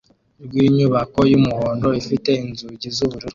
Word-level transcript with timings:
rwinyubako 0.45 1.19
yumuhondo 1.31 1.89
ifite 2.01 2.29
inzugi 2.43 2.87
zubururu 2.95 3.29